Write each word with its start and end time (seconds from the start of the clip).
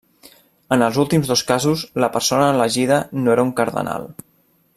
En 0.75 0.85
els 0.85 0.97
últims 1.03 1.29
dos 1.33 1.43
casos, 1.51 1.83
la 2.05 2.11
persona 2.17 2.49
elegida 2.57 3.01
no 3.21 3.35
era 3.37 3.49
un 3.51 3.57
cardenal. 3.61 4.13